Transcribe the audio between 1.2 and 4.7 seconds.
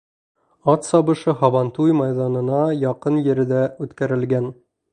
һабантуй майҙанына яҡын ерҙә үткәрелгән.